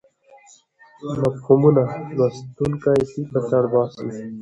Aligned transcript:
مفهومونه 1.23 1.83
لوستونکی 2.17 2.99
فکر 3.11 3.39
ته 3.49 3.55
اړ 3.59 3.65
باسي. 3.73 4.05